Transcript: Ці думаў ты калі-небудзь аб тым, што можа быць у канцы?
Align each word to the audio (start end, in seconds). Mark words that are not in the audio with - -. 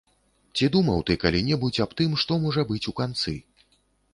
Ці 0.55 0.69
думаў 0.75 1.03
ты 1.09 1.17
калі-небудзь 1.23 1.81
аб 1.85 1.91
тым, 1.99 2.15
што 2.25 2.39
можа 2.47 2.61
быць 2.73 2.83
у 2.93 2.95
канцы? 3.03 3.35